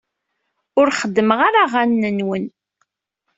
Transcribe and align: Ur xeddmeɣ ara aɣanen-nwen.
Ur 0.79 0.87
xeddmeɣ 0.99 1.39
ara 1.47 1.59
aɣanen-nwen. 1.65 2.45